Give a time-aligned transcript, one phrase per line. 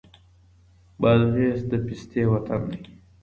[1.01, 2.81] بادغيس د پيستې وطن دی.